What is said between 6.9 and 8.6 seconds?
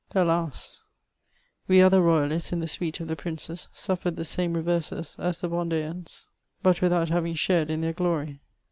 having shared in ihssr glory.